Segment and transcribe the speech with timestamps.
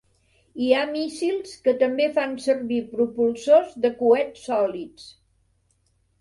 [0.61, 5.07] Hi ha míssils que també fan servir propulsors de coets sòlids.